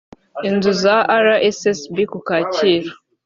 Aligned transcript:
inzu 0.47 0.71
za 0.83 0.95
rssb 1.23 1.95
ku 2.11 2.19
kacyiru 2.27 2.91